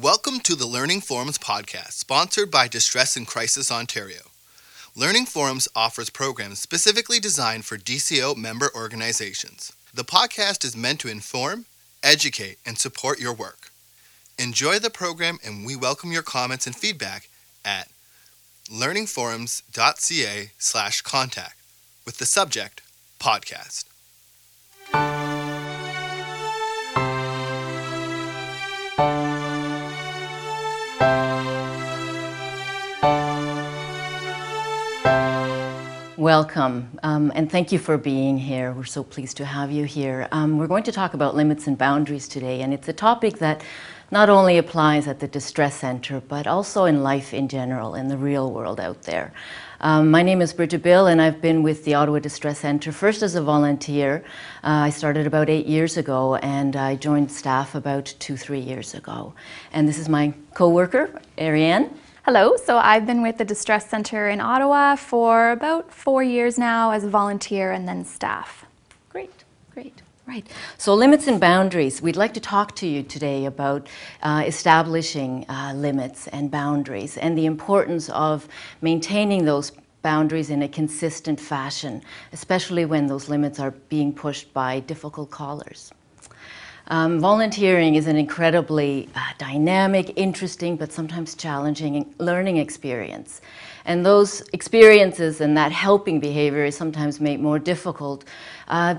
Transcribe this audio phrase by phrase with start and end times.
[0.00, 4.22] Welcome to the Learning Forums podcast, sponsored by Distress and Crisis Ontario.
[4.96, 9.72] Learning Forums offers programs specifically designed for DCO member organizations.
[9.94, 11.66] The podcast is meant to inform,
[12.02, 13.70] educate, and support your work.
[14.36, 17.28] Enjoy the program, and we welcome your comments and feedback
[17.64, 17.88] at
[18.68, 21.56] learningforums.ca slash contact
[22.04, 22.82] with the subject
[23.20, 23.84] podcast.
[36.24, 38.72] Welcome, um, and thank you for being here.
[38.72, 40.26] We're so pleased to have you here.
[40.32, 43.62] Um, we're going to talk about limits and boundaries today, and it's a topic that
[44.10, 48.16] not only applies at the Distress Center, but also in life in general, in the
[48.16, 49.34] real world out there.
[49.82, 53.22] Um, my name is Bridget Bill, and I've been with the Ottawa Distress Center first
[53.22, 54.24] as a volunteer.
[54.62, 58.94] Uh, I started about eight years ago, and I joined staff about two, three years
[58.94, 59.34] ago.
[59.74, 61.90] And this is my co worker, Ariane.
[62.24, 66.90] Hello, so I've been with the Distress Center in Ottawa for about four years now
[66.90, 68.64] as a volunteer and then staff.
[69.10, 70.00] Great, great.
[70.26, 70.46] Right.
[70.78, 72.00] So, limits and boundaries.
[72.00, 73.88] We'd like to talk to you today about
[74.22, 78.48] uh, establishing uh, limits and boundaries and the importance of
[78.80, 82.00] maintaining those boundaries in a consistent fashion,
[82.32, 85.92] especially when those limits are being pushed by difficult callers.
[86.88, 93.40] Um, volunteering is an incredibly uh, dynamic, interesting, but sometimes challenging learning experience.
[93.86, 98.24] And those experiences and that helping behavior is sometimes made more difficult.
[98.68, 98.96] Uh,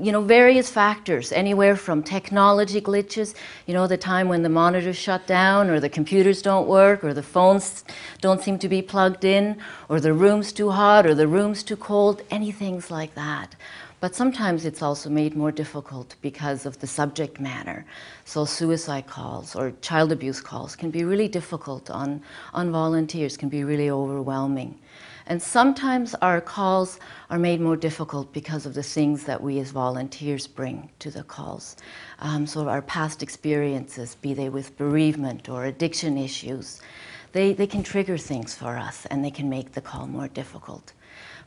[0.00, 3.34] you know, various factors, anywhere from technology glitches,
[3.66, 7.14] you know, the time when the monitors shut down, or the computers don't work, or
[7.14, 7.84] the phones
[8.20, 9.56] don't seem to be plugged in,
[9.88, 13.56] or the room's too hot, or the room's too cold, anything like that.
[14.00, 17.84] But sometimes it's also made more difficult because of the subject matter.
[18.24, 22.22] So suicide calls or child abuse calls can be really difficult on,
[22.54, 24.78] on volunteers, can be really overwhelming.
[25.26, 29.72] And sometimes our calls are made more difficult because of the things that we as
[29.72, 31.76] volunteers bring to the calls.
[32.20, 36.80] Um, so our past experiences, be they with bereavement or addiction issues,
[37.32, 40.92] they, they can trigger things for us and they can make the call more difficult.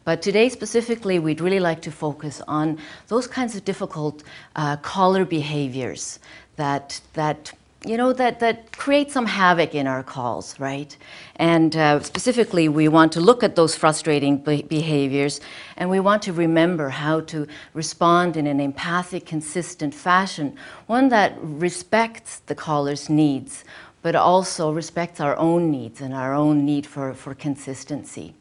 [0.03, 4.23] But today, specifically, we'd really like to focus on those kinds of difficult
[4.56, 6.19] uh, caller behaviors
[6.56, 7.53] that, that
[7.85, 10.95] you know, that, that create some havoc in our calls, right?
[11.38, 15.41] And uh, specifically, we want to look at those frustrating be- behaviors
[15.78, 21.34] and we want to remember how to respond in an empathic, consistent fashion, one that
[21.41, 23.63] respects the caller's needs,
[24.03, 28.35] but also respects our own needs and our own need for, for consistency.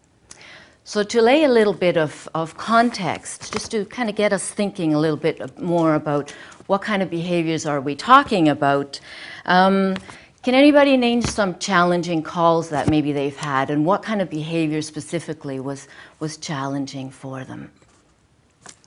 [0.85, 4.51] So, to lay a little bit of, of context, just to kind of get us
[4.51, 6.31] thinking a little bit more about
[6.67, 8.99] what kind of behaviors are we talking about,
[9.45, 9.97] um,
[10.43, 14.81] can anybody name some challenging calls that maybe they've had and what kind of behavior
[14.81, 15.87] specifically was,
[16.19, 17.71] was challenging for them?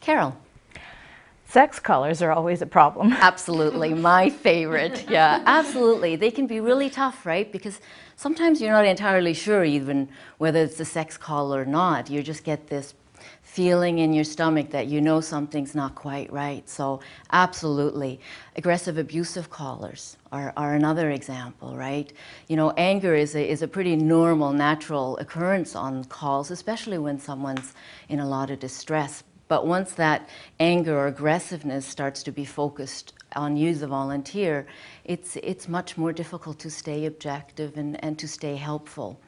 [0.02, 0.36] Carol.
[1.46, 3.14] Sex callers are always a problem.
[3.14, 5.06] Absolutely, my favorite.
[5.08, 6.16] Yeah, absolutely.
[6.16, 7.52] They can be really tough, right?
[7.52, 7.80] Because
[8.16, 12.09] sometimes you're not entirely sure even whether it's a sex call or not.
[12.09, 12.94] You just get this
[13.41, 16.68] feeling in your stomach that you know something's not quite right.
[16.68, 17.01] So,
[17.31, 18.19] absolutely.
[18.56, 22.12] Aggressive, abusive callers are, are another example, right?
[22.47, 27.19] You know, anger is a, is a pretty normal, natural occurrence on calls, especially when
[27.19, 27.74] someone's
[28.09, 29.24] in a lot of distress.
[29.47, 34.66] But once that anger or aggressiveness starts to be focused on you, the volunteer,
[35.05, 39.19] it's, it's much more difficult to stay objective and, and to stay helpful.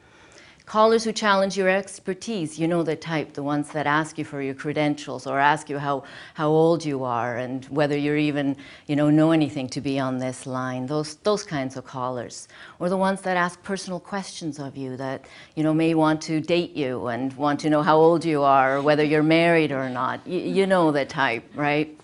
[0.66, 4.42] Callers who challenge your expertise, you know the type, the ones that ask you for
[4.42, 6.02] your credentials or ask you how,
[6.34, 8.56] how old you are and whether you're even,
[8.88, 10.86] you know, know anything to be on this line.
[10.86, 12.48] Those, those kinds of callers.
[12.80, 16.40] Or the ones that ask personal questions of you that, you know, may want to
[16.40, 19.88] date you and want to know how old you are or whether you're married or
[19.88, 20.26] not.
[20.26, 21.96] You know the type, right?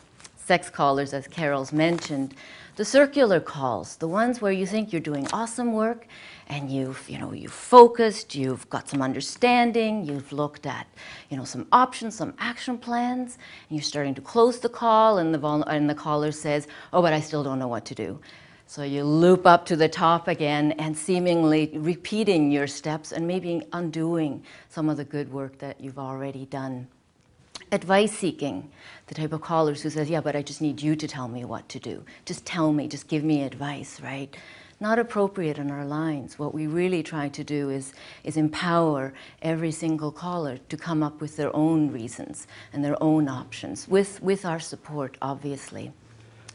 [0.45, 2.35] Sex callers, as Carol's mentioned.
[2.77, 6.07] The circular calls, the ones where you think you're doing awesome work
[6.49, 10.87] and you've you know you've focused you've got some understanding you've looked at
[11.31, 13.39] you know some options some action plans
[13.69, 17.13] and you're starting to close the call and the and the caller says oh but
[17.13, 18.21] i still don't know what to do
[18.67, 23.63] so you loop up to the top again and seemingly repeating your steps and maybe
[23.73, 26.87] undoing some of the good work that you've already done
[27.73, 28.71] advice seeking
[29.07, 31.45] the type of callers who says yeah but i just need you to tell me
[31.45, 34.37] what to do just tell me just give me advice right
[34.83, 36.41] not appropriate in our lines.
[36.41, 37.93] What we really try to do is,
[38.25, 43.29] is empower every single caller to come up with their own reasons and their own
[43.29, 45.93] options, with, with our support, obviously.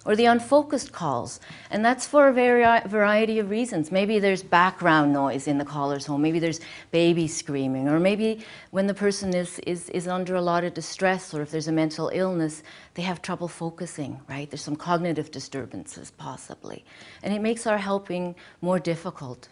[0.07, 1.41] Or the unfocused calls.
[1.69, 3.91] And that's for a vari- variety of reasons.
[3.91, 6.61] Maybe there's background noise in the caller's home, maybe there's
[6.91, 11.33] baby screaming, or maybe when the person is, is, is under a lot of distress,
[11.33, 12.63] or if there's a mental illness,
[12.93, 14.49] they have trouble focusing, right?
[14.49, 16.85] There's some cognitive disturbances, possibly.
[17.21, 19.49] And it makes our helping more difficult.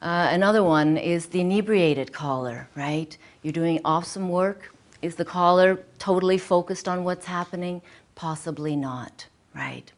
[0.00, 3.16] Uh, another one is the inebriated caller, right?
[3.42, 4.74] You're doing awesome work.
[5.02, 7.82] Is the caller totally focused on what's happening?
[8.14, 9.92] Possibly not right?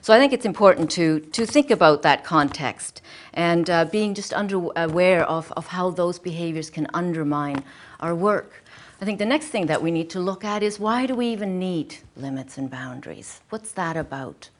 [0.00, 3.02] So I think it's important to, to think about that context
[3.34, 7.64] and uh, being just under, aware of, of how those behaviors can undermine
[8.00, 8.64] our work.
[9.00, 11.28] I think the next thing that we need to look at is why do we
[11.28, 13.40] even need limits and boundaries?
[13.50, 14.50] What's that about?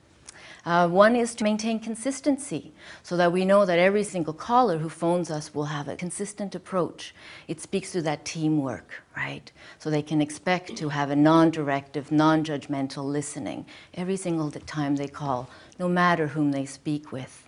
[0.69, 4.91] Uh, one is to maintain consistency so that we know that every single caller who
[4.91, 7.15] phones us will have a consistent approach.
[7.47, 9.51] It speaks to that teamwork, right?
[9.79, 14.97] So they can expect to have a non directive, non judgmental listening every single time
[14.97, 15.49] they call,
[15.79, 17.48] no matter whom they speak with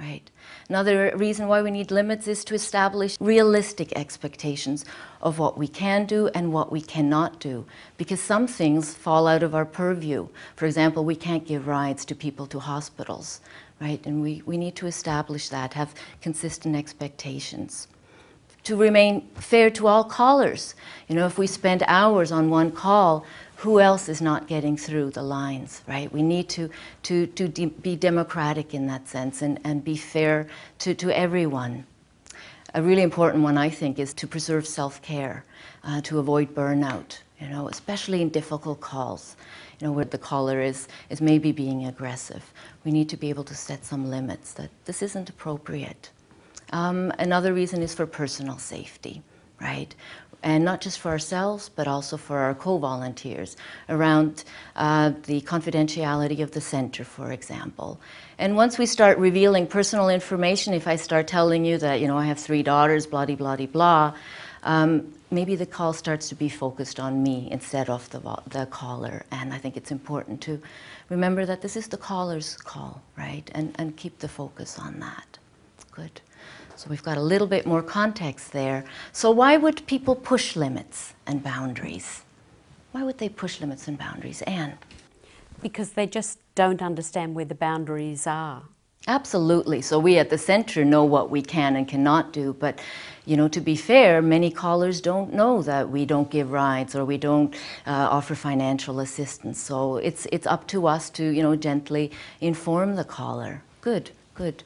[0.00, 0.30] right?
[0.68, 4.84] Another reason why we need limits is to establish realistic expectations
[5.20, 7.66] of what we can do and what we cannot do,
[7.98, 10.26] because some things fall out of our purview.
[10.56, 13.40] For example, we can't give rides to people to hospitals,
[13.80, 14.04] right?
[14.06, 17.86] And we, we need to establish that, have consistent expectations.
[18.64, 20.74] To remain fair to all callers.
[21.08, 23.24] You know, if we spend hours on one call,
[23.60, 26.10] who else is not getting through the lines, right?
[26.10, 26.70] We need to,
[27.02, 30.46] to, to de- be democratic in that sense and, and be fair
[30.78, 31.84] to, to everyone.
[32.74, 35.44] A really important one, I think, is to preserve self care,
[35.84, 39.36] uh, to avoid burnout, you know, especially in difficult calls,
[39.78, 42.54] you know, where the caller is, is maybe being aggressive.
[42.86, 46.08] We need to be able to set some limits that this isn't appropriate.
[46.72, 49.20] Um, another reason is for personal safety,
[49.60, 49.94] right?
[50.42, 53.56] And not just for ourselves, but also for our co volunteers
[53.88, 54.44] around
[54.76, 58.00] uh, the confidentiality of the center, for example.
[58.38, 62.18] And once we start revealing personal information, if I start telling you that, you know,
[62.18, 64.14] I have three daughters, blah, blah, blah, blah,
[64.62, 69.24] um, maybe the call starts to be focused on me instead of the, the caller.
[69.30, 70.60] And I think it's important to
[71.08, 73.50] remember that this is the caller's call, right?
[73.54, 75.38] And, and keep the focus on that.
[75.92, 76.20] Good.
[76.80, 78.84] So we've got a little bit more context there.
[79.12, 82.22] So why would people push limits and boundaries?
[82.92, 84.40] Why would they push limits and boundaries?
[84.46, 84.78] Anne?
[85.60, 88.62] Because they just don't understand where the boundaries are.
[89.06, 89.82] Absolutely.
[89.82, 92.80] So we at the center know what we can and cannot do, but
[93.26, 97.04] you know, to be fair, many callers don't know that we don't give rides or
[97.04, 97.54] we don't
[97.86, 99.60] uh, offer financial assistance.
[99.60, 102.10] So it's it's up to us to you know gently
[102.40, 103.62] inform the caller.
[103.82, 104.64] Good, good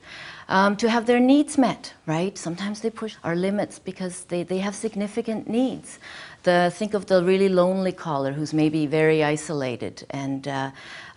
[0.48, 2.36] um, to have their needs met, right?
[2.36, 5.98] Sometimes they push our limits because they, they have significant needs.
[6.42, 10.70] The, think of the really lonely caller who's maybe very isolated and, uh,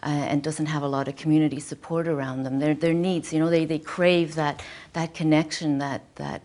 [0.04, 2.60] uh, and doesn't have a lot of community support around them.
[2.60, 6.42] Their, their needs, you know, they, they crave that, that connection that, that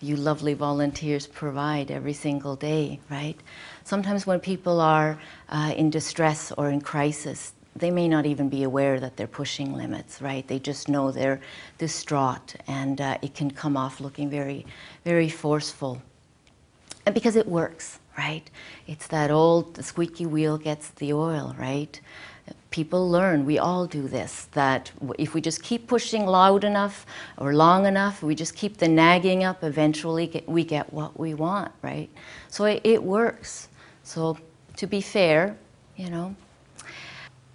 [0.00, 3.38] you lovely volunteers provide every single day, right?
[3.84, 5.18] Sometimes when people are
[5.48, 9.74] uh, in distress or in crisis, they may not even be aware that they're pushing
[9.74, 10.46] limits, right?
[10.46, 11.40] They just know they're
[11.78, 14.66] distraught, and uh, it can come off looking very,
[15.04, 16.00] very forceful.
[17.04, 18.48] And because it works, right?
[18.86, 22.00] It's that old the squeaky wheel gets the oil, right?
[22.70, 27.06] People learn, we all do this, that if we just keep pushing loud enough
[27.38, 31.34] or long enough, we just keep the nagging up, eventually get, we get what we
[31.34, 32.10] want, right?
[32.48, 33.68] So it, it works.
[34.02, 34.38] So
[34.76, 35.56] to be fair,
[35.96, 36.34] you know,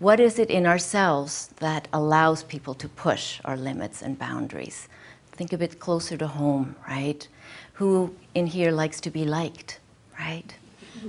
[0.02, 4.88] what is it in ourselves that allows people to push our limits and boundaries?
[5.32, 7.28] Think a bit closer to home, right?
[7.74, 9.80] Who in here likes to be liked,
[10.20, 10.56] right?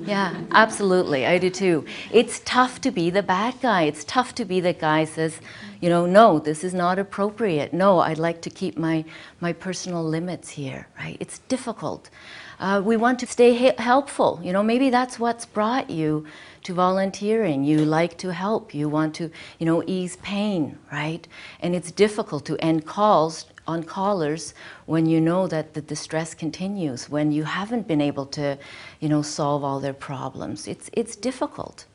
[0.05, 1.27] Yeah, absolutely.
[1.27, 1.85] I do too.
[2.11, 3.83] It's tough to be the bad guy.
[3.83, 5.41] It's tough to be the guy says,
[5.81, 7.73] you know, no, this is not appropriate.
[7.73, 9.05] No, I'd like to keep my,
[9.41, 11.17] my personal limits here, right?
[11.21, 12.11] It's difficult.
[12.61, 14.41] Uh, we want to stay helpful.
[14.43, 16.25] You know, maybe that's what's brought you
[16.62, 17.65] to volunteering.
[17.65, 18.73] You like to help.
[18.73, 21.27] You want to, you know, ease pain, right?
[21.61, 24.54] And it's difficult to end calls on callers
[24.87, 28.59] when you know that the distress continues, when you haven't been able to,
[29.00, 30.66] you know, solve all their problems.
[30.66, 31.87] It's, it's difficult.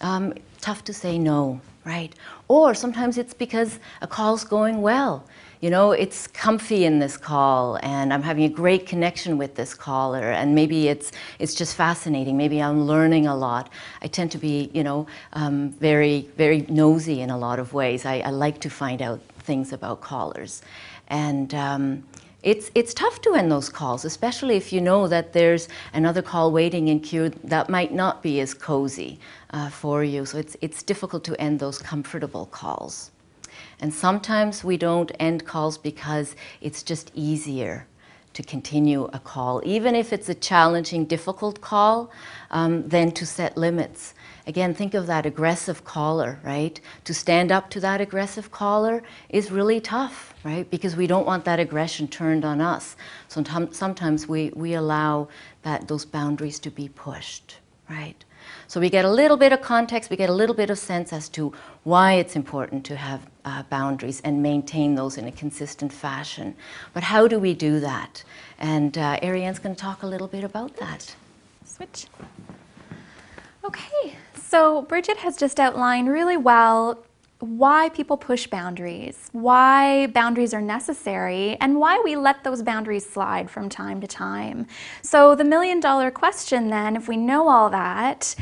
[0.00, 2.14] Um, tough to say no, right?
[2.48, 5.26] Or sometimes it's because a call's going well
[5.62, 9.74] you know, it's comfy in this call and I'm having a great connection with this
[9.74, 12.36] caller and maybe it's, it's just fascinating.
[12.36, 13.70] Maybe I'm learning a lot.
[14.02, 18.04] I tend to be, you know, um, very, very nosy in a lot of ways.
[18.04, 20.62] I, I, like to find out things about callers.
[21.06, 22.02] And um,
[22.42, 26.50] it's, it's tough to end those calls, especially if you know that there's another call
[26.50, 30.26] waiting in queue that might not be as cozy uh, for you.
[30.26, 33.11] So it's, it's difficult to end those comfortable calls.
[33.80, 37.86] And sometimes we don't end calls because it's just easier
[38.34, 42.10] to continue a call, even if it's a challenging, difficult call,
[42.50, 44.14] um, than to set limits.
[44.46, 46.80] Again, think of that aggressive caller, right?
[47.04, 50.68] To stand up to that aggressive caller is really tough, right?
[50.68, 52.96] Because we don't want that aggression turned on us.
[53.28, 55.28] So sometimes we, we allow
[55.62, 57.56] that, those boundaries to be pushed,
[57.88, 58.24] right?
[58.66, 61.12] So we get a little bit of context, we get a little bit of sense
[61.12, 61.52] as to
[61.84, 66.54] why it's important to have uh, boundaries and maintain those in a consistent fashion.
[66.94, 68.24] But how do we do that?
[68.58, 71.14] And uh, Ariane's going to talk a little bit about that.
[71.64, 72.06] Switch.
[73.64, 77.04] Okay, so Bridget has just outlined really well
[77.42, 83.50] why people push boundaries, why boundaries are necessary, and why we let those boundaries slide
[83.50, 84.64] from time to time.
[85.02, 88.36] So, the million dollar question then, if we know all that,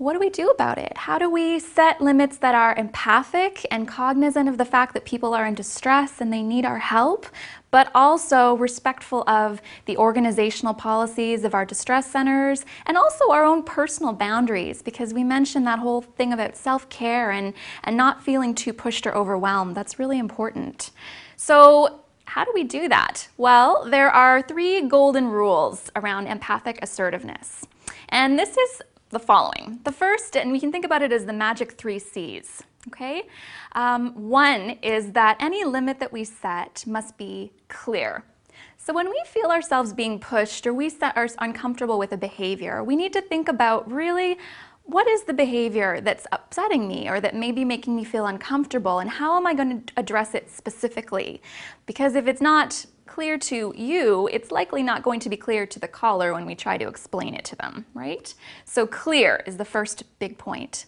[0.00, 0.96] what do we do about it?
[0.96, 5.34] How do we set limits that are empathic and cognizant of the fact that people
[5.34, 7.26] are in distress and they need our help,
[7.70, 13.62] but also respectful of the organizational policies of our distress centers and also our own
[13.62, 14.80] personal boundaries?
[14.80, 17.52] Because we mentioned that whole thing about self care and,
[17.84, 19.74] and not feeling too pushed or overwhelmed.
[19.74, 20.92] That's really important.
[21.36, 23.28] So, how do we do that?
[23.36, 27.66] Well, there are three golden rules around empathic assertiveness.
[28.08, 29.80] And this is the following.
[29.84, 33.24] The first, and we can think about it as the magic three C's, okay?
[33.72, 38.24] Um, one is that any limit that we set must be clear.
[38.76, 42.96] So when we feel ourselves being pushed or we are uncomfortable with a behavior, we
[42.96, 44.38] need to think about really
[44.84, 48.98] what is the behavior that's upsetting me or that may be making me feel uncomfortable
[48.98, 51.42] and how am I going to address it specifically?
[51.86, 55.80] Because if it's not clear to you, it's likely not going to be clear to
[55.80, 58.32] the caller when we try to explain it to them, right?
[58.64, 60.86] So clear is the first big point.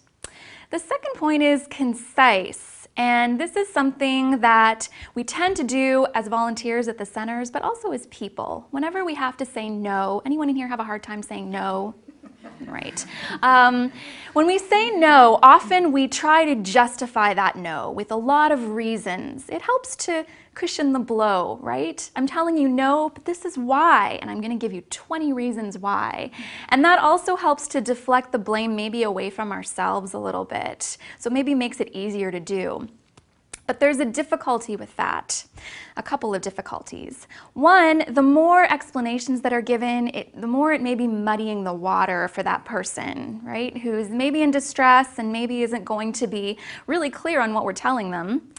[0.70, 2.86] The second point is concise.
[2.96, 7.62] And this is something that we tend to do as volunteers at the centers, but
[7.62, 8.68] also as people.
[8.70, 11.94] Whenever we have to say no, anyone in here have a hard time saying no?
[12.66, 13.04] Right.
[13.42, 13.92] Um,
[14.34, 18.70] when we say no, often we try to justify that no with a lot of
[18.70, 19.48] reasons.
[19.48, 20.24] It helps to
[20.54, 22.10] cushion the blow, right?
[22.14, 25.32] I'm telling you no, but this is why, and I'm going to give you 20
[25.32, 26.30] reasons why.
[26.68, 30.96] And that also helps to deflect the blame maybe away from ourselves a little bit.
[31.18, 32.88] So maybe makes it easier to do.
[33.66, 35.46] But there's a difficulty with that,
[35.96, 37.28] a couple of difficulties.
[37.54, 41.72] One, the more explanations that are given, it, the more it may be muddying the
[41.72, 43.76] water for that person, right?
[43.78, 47.72] Who's maybe in distress and maybe isn't going to be really clear on what we're
[47.72, 48.52] telling them.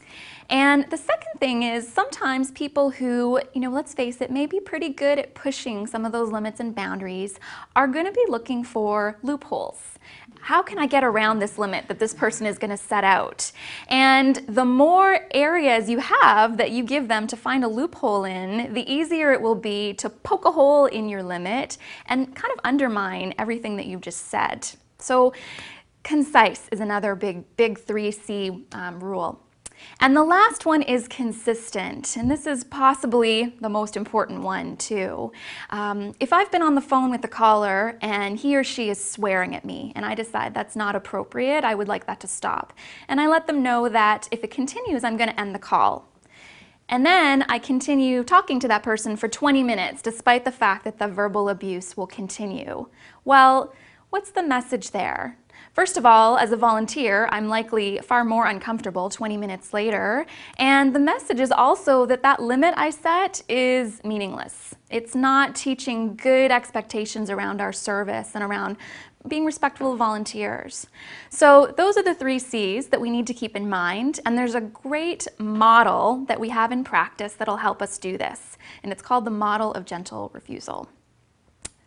[0.49, 4.59] And the second thing is sometimes people who, you know, let's face it, may be
[4.59, 7.39] pretty good at pushing some of those limits and boundaries
[7.75, 9.79] are going to be looking for loopholes.
[10.41, 13.49] How can I get around this limit that this person is going to set out?
[13.87, 18.73] And the more areas you have that you give them to find a loophole in,
[18.73, 22.59] the easier it will be to poke a hole in your limit and kind of
[22.65, 24.67] undermine everything that you've just said.
[24.99, 25.33] So,
[26.03, 29.41] concise is another big, big 3C um, rule.
[29.99, 35.31] And the last one is consistent, and this is possibly the most important one too.
[35.69, 39.03] Um, if I've been on the phone with the caller and he or she is
[39.03, 42.73] swearing at me, and I decide that's not appropriate, I would like that to stop.
[43.07, 46.07] And I let them know that if it continues, I'm going to end the call.
[46.89, 50.99] And then I continue talking to that person for 20 minutes, despite the fact that
[50.99, 52.87] the verbal abuse will continue.
[53.23, 53.73] Well,
[54.09, 55.37] what's the message there?
[55.73, 60.27] First of all, as a volunteer, I'm likely far more uncomfortable 20 minutes later.
[60.59, 64.75] And the message is also that that limit I set is meaningless.
[64.91, 68.77] It's not teaching good expectations around our service and around
[69.27, 70.85] being respectful of volunteers.
[71.31, 74.19] So those are the three C's that we need to keep in mind.
[74.27, 78.59] And there's a great model that we have in practice that'll help us do this.
[78.83, 80.87] And it's called the model of gentle refusal.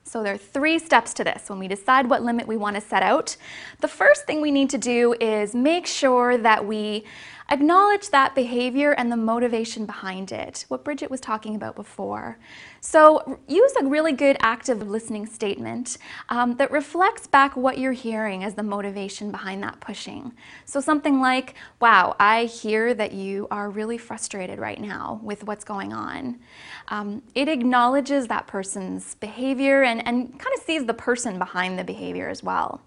[0.09, 2.81] So there are three steps to this when we decide what limit we want to
[2.81, 3.37] set out.
[3.81, 7.05] The first thing we need to do is make sure that we
[7.49, 12.38] acknowledge that behavior and the motivation behind it, what Bridget was talking about before.
[12.81, 15.99] So use a really good active listening statement
[16.29, 20.33] um, that reflects back what you're hearing as the motivation behind that pushing.
[20.65, 25.65] So something like, wow, I hear that you are really frustrated right now with what's
[25.65, 26.41] going on.
[26.88, 31.85] Um, it acknowledges that person's behavior and, and kind of sees the person behind the
[31.85, 32.81] behavior as well.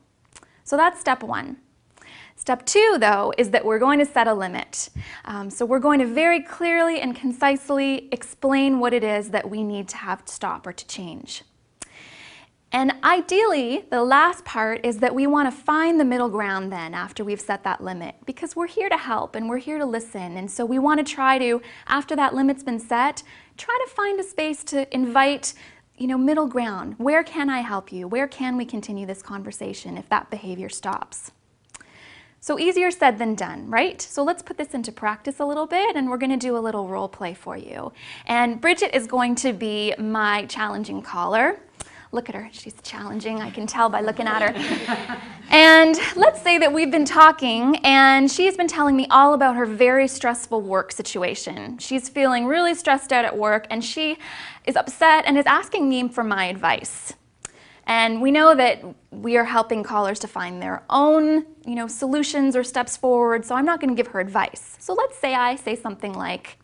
[0.63, 1.57] So that's step one.
[2.39, 4.87] Step two, though, is that we're going to set a limit.
[5.25, 9.61] Um, so we're going to very clearly and concisely explain what it is that we
[9.61, 11.43] need to have to stop or to change.
[12.71, 16.93] And ideally, the last part is that we want to find the middle ground then
[16.93, 20.37] after we've set that limit because we're here to help and we're here to listen.
[20.37, 23.21] And so we want to try to, after that limit's been set,
[23.57, 25.53] try to find a space to invite,
[25.97, 26.95] you know, middle ground.
[26.99, 28.07] Where can I help you?
[28.07, 31.31] Where can we continue this conversation if that behavior stops?
[32.41, 34.01] So easier said than done, right?
[34.01, 36.59] So let's put this into practice a little bit and we're going to do a
[36.59, 37.91] little role play for you.
[38.27, 41.59] And Bridget is going to be my challenging caller.
[42.11, 45.21] Look at her, she's challenging, I can tell by looking at her.
[45.49, 49.65] and let's say that we've been talking and she's been telling me all about her
[49.65, 51.77] very stressful work situation.
[51.77, 54.17] She's feeling really stressed out at work and she
[54.65, 57.13] is upset and is asking me for my advice.
[57.89, 62.55] And we know that we are helping callers to find their own, you know, solutions
[62.55, 64.77] or steps forward, so I'm not going to give her advice.
[64.77, 66.59] So let's say I say something like,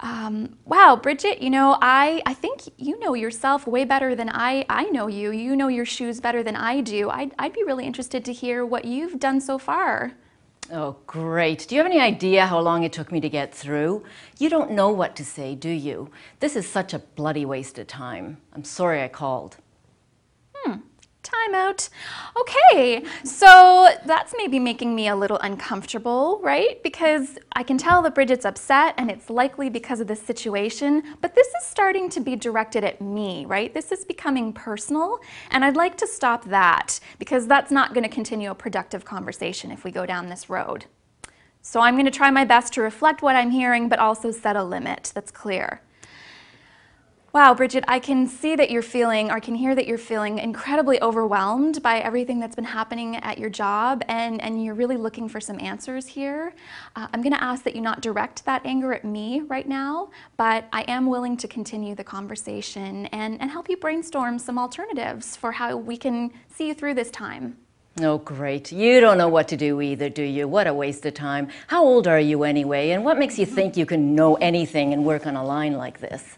[0.00, 4.64] um, wow, Bridget, you know, I, I think you know yourself way better than I,
[4.70, 5.32] I know you.
[5.32, 7.10] You know your shoes better than I do.
[7.10, 10.12] I'd, I'd be really interested to hear what you've done so far.
[10.72, 11.66] Oh, great.
[11.68, 14.02] Do you have any idea how long it took me to get through?
[14.38, 16.10] You don't know what to say, do you?
[16.40, 18.38] This is such a bloody waste of time.
[18.54, 19.58] I'm sorry I called.
[21.32, 21.88] Timeout.
[22.38, 26.82] Okay, so that's maybe making me a little uncomfortable, right?
[26.82, 31.34] Because I can tell that Bridget's upset and it's likely because of this situation, but
[31.34, 33.72] this is starting to be directed at me, right?
[33.72, 35.18] This is becoming personal,
[35.50, 39.70] and I'd like to stop that because that's not going to continue a productive conversation
[39.70, 40.86] if we go down this road.
[41.62, 44.56] So I'm going to try my best to reflect what I'm hearing, but also set
[44.56, 45.80] a limit that's clear.
[47.34, 50.38] Wow, Bridget, I can see that you're feeling, or I can hear that you're feeling
[50.38, 55.30] incredibly overwhelmed by everything that's been happening at your job, and, and you're really looking
[55.30, 56.52] for some answers here.
[56.94, 60.10] Uh, I'm going to ask that you not direct that anger at me right now,
[60.36, 65.34] but I am willing to continue the conversation and, and help you brainstorm some alternatives
[65.34, 67.56] for how we can see you through this time.
[68.02, 68.72] Oh, great.
[68.72, 70.46] You don't know what to do either, do you?
[70.46, 71.48] What a waste of time.
[71.68, 72.90] How old are you anyway?
[72.90, 75.98] And what makes you think you can know anything and work on a line like
[75.98, 76.36] this?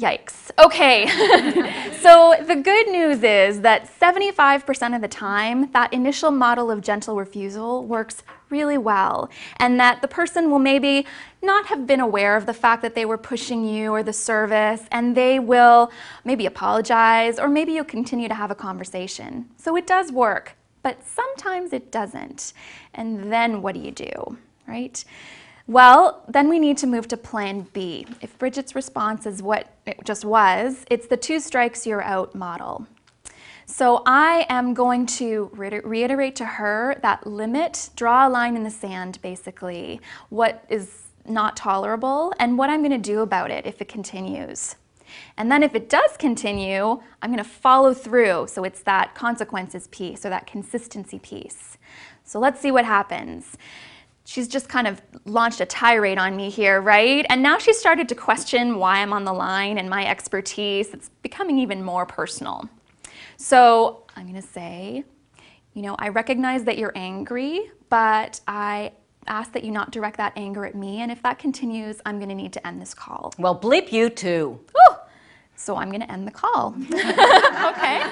[0.00, 0.50] Yikes.
[0.58, 1.06] Okay,
[2.00, 7.16] so the good news is that 75% of the time, that initial model of gentle
[7.16, 11.06] refusal works really well, and that the person will maybe
[11.42, 14.82] not have been aware of the fact that they were pushing you or the service,
[14.90, 15.90] and they will
[16.24, 19.48] maybe apologize, or maybe you'll continue to have a conversation.
[19.56, 22.52] So it does work, but sometimes it doesn't.
[22.94, 25.04] And then what do you do, right?
[25.68, 28.06] Well, then we need to move to plan B.
[28.20, 32.86] If Bridget's response is what it just was, it's the two strikes you're out model.
[33.66, 38.70] So I am going to reiterate to her that limit, draw a line in the
[38.70, 43.80] sand basically, what is not tolerable and what I'm going to do about it if
[43.80, 44.74] it continues.
[45.36, 48.48] And then if it does continue, I'm going to follow through.
[48.48, 51.78] So it's that consequences piece or that consistency piece.
[52.24, 53.56] So let's see what happens
[54.24, 57.26] she's just kind of launched a tirade on me here, right?
[57.28, 60.94] And now she's started to question why I'm on the line and my expertise.
[60.94, 62.68] It's becoming even more personal.
[63.36, 65.04] So I'm going to say,
[65.74, 68.92] you know, I recognize that you're angry, but I
[69.26, 71.00] ask that you not direct that anger at me.
[71.00, 73.32] And if that continues, I'm going to need to end this call.
[73.38, 74.60] Well, bleep you too.
[74.76, 74.94] Ooh.
[75.62, 76.74] So I'm going to end the call.
[76.92, 78.02] okay.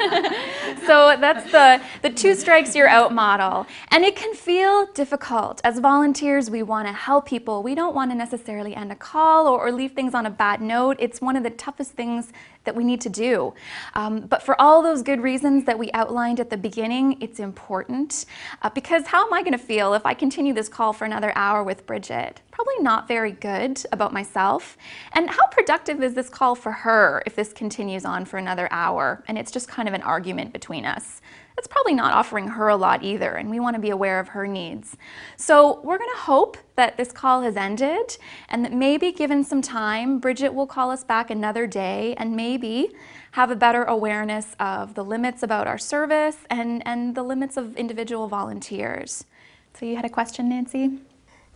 [0.87, 3.67] so that's the, the two strikes you're out model.
[3.89, 5.61] And it can feel difficult.
[5.65, 7.65] As volunteers, we want to help people.
[7.65, 10.61] We don't want to necessarily end a call or, or leave things on a bad
[10.61, 10.97] note.
[11.01, 12.33] It's one of the toughest things
[12.63, 13.53] that we need to do.
[13.95, 18.27] Um, but for all those good reasons that we outlined at the beginning, it's important.
[18.63, 21.33] Uh, because how am I going to feel if I continue this call for another
[21.35, 22.43] hour with Bridget?
[22.63, 24.77] Probably not very good about myself.
[25.13, 29.25] And how productive is this call for her if this continues on for another hour
[29.29, 31.23] and it's just kind of an argument between us?
[31.57, 34.29] That's probably not offering her a lot either, and we want to be aware of
[34.29, 34.95] her needs.
[35.39, 38.19] So we're going to hope that this call has ended
[38.51, 42.91] and that maybe given some time, Bridget will call us back another day and maybe
[43.31, 47.75] have a better awareness of the limits about our service and, and the limits of
[47.79, 49.25] individual volunteers.
[49.73, 50.99] So you had a question, Nancy?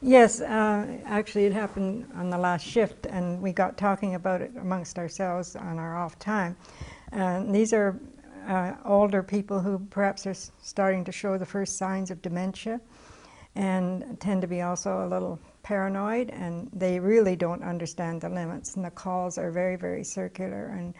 [0.07, 4.53] Yes, uh, actually, it happened on the last shift, and we got talking about it
[4.61, 6.59] amongst ourselves on our off time.
[7.11, 7.99] Uh, these are
[8.47, 12.83] uh, older people who perhaps are starting to show the first signs of dementia
[13.55, 18.77] and tend to be also a little paranoid and they really don't understand the limits
[18.77, 20.93] and the calls are very very circular and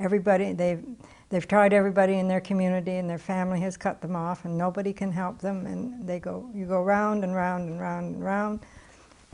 [0.00, 0.82] everybody they've
[1.28, 4.92] they've tried everybody in their community and their family has cut them off and nobody
[4.92, 8.60] can help them and they go you go round and round and round and round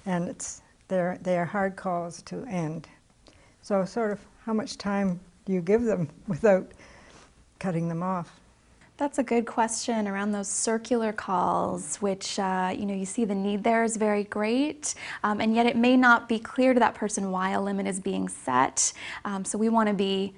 [0.05, 2.88] and it's they're they are hard calls to end.
[3.62, 6.70] So sort of how much time do you give them without
[7.59, 8.40] cutting them off?
[8.98, 13.35] That's a good question around those circular calls, which uh, you know you see the
[13.35, 16.94] need there is very great, um, and yet it may not be clear to that
[16.94, 18.92] person why a limit is being set.
[19.26, 20.33] Um, so we want to be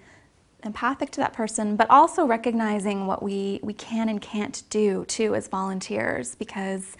[0.65, 5.35] empathic to that person, but also recognizing what we we can and can't do too
[5.35, 6.97] as volunteers, because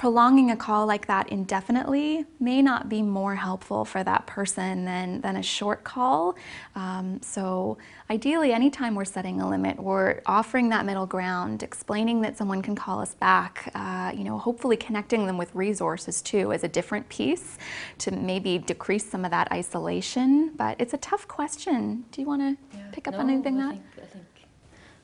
[0.00, 5.20] prolonging a call like that indefinitely may not be more helpful for that person than,
[5.20, 6.34] than a short call.
[6.74, 7.76] Um, so
[8.08, 12.74] ideally, anytime we're setting a limit, we're offering that middle ground, explaining that someone can
[12.74, 17.06] call us back, uh, you know, hopefully connecting them with resources too as a different
[17.10, 17.58] piece
[17.98, 20.52] to maybe decrease some of that isolation.
[20.56, 22.06] But it's a tough question.
[22.10, 23.70] Do you want to pick up on anything I that?
[23.72, 24.24] think, I think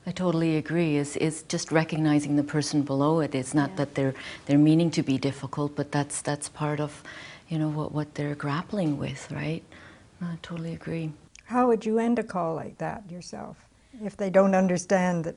[0.07, 0.95] I totally agree.
[0.95, 3.35] Is is just recognizing the person below it.
[3.35, 3.75] It's not Yeah.
[3.77, 4.13] that they're
[4.45, 7.03] they're meaning to be difficult, but that's that's part of,
[7.49, 9.63] you know, what what they're grappling with, right?
[10.21, 11.11] I totally agree.
[11.45, 13.57] How would you end a call like that yourself
[14.03, 15.35] if they don't understand that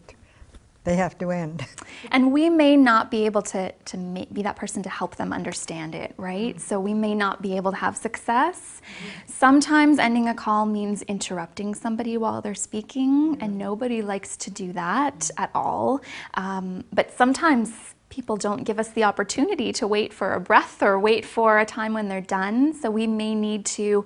[0.85, 1.67] they have to end?
[2.13, 5.33] And we may not be able to, to ma- be that person to help them
[5.33, 6.59] understand it, right?
[6.59, 8.81] So we may not be able to have success.
[9.27, 14.73] Sometimes ending a call means interrupting somebody while they're speaking, and nobody likes to do
[14.73, 16.01] that at all.
[16.35, 20.99] Um, but sometimes people don't give us the opportunity to wait for a breath or
[20.99, 22.75] wait for a time when they're done.
[22.75, 24.05] So we may need to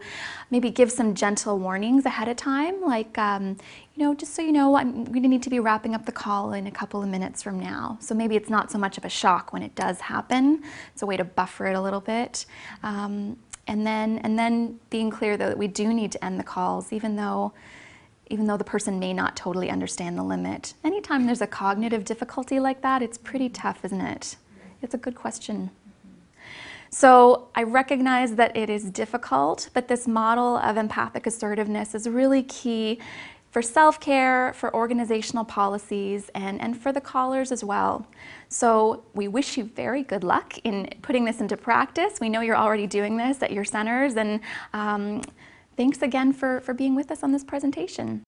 [0.50, 3.56] maybe give some gentle warnings ahead of time, like, um,
[3.94, 6.12] you know, just so you know, I'm going to need to be wrapping up the
[6.12, 7.96] call in a couple of minutes from now.
[8.00, 10.62] So maybe it's not so much of a shock when it does happen.
[10.92, 12.44] It's a way to buffer it a little bit.
[12.82, 16.44] Um, and then, and then being clear though that we do need to end the
[16.44, 17.54] calls, even though
[18.28, 20.74] even though the person may not totally understand the limit.
[20.82, 24.36] Anytime there's a cognitive difficulty like that, it's pretty tough, isn't it?
[24.82, 25.70] It's a good question.
[26.90, 32.44] So I recognize that it is difficult, but this model of empathic assertiveness is really
[32.44, 33.00] key
[33.50, 38.06] for self care, for organizational policies, and, and for the callers as well.
[38.48, 42.20] So we wish you very good luck in putting this into practice.
[42.20, 44.40] We know you're already doing this at your centers, and
[44.72, 45.22] um,
[45.76, 48.22] thanks again for, for being with us on this presentation.